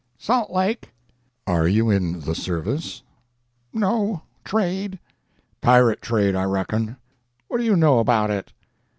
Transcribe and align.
"Salt 0.17 0.49
Lake." 0.49 0.89
"Are 1.45 1.67
you 1.67 1.91
in 1.91 2.21
the 2.21 2.33
service?" 2.33 3.03
"No. 3.71 4.23
Trade." 4.43 4.97
"Pirate 5.61 6.01
trade, 6.01 6.35
I 6.35 6.43
reckon." 6.45 6.97
"What 7.49 7.59
do 7.59 7.63
you 7.63 7.75
know 7.75 7.99
about 7.99 8.31
it?" 8.31 8.51